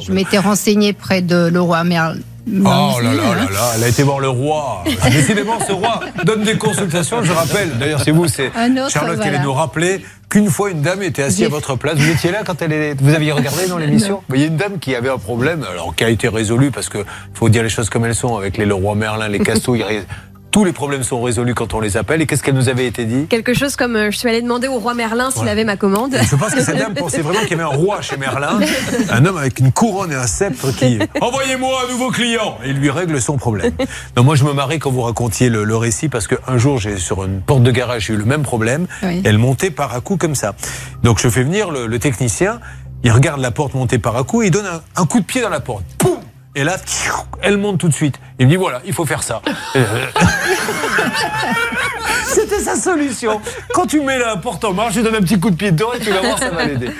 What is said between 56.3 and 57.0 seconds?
ça va l'aider.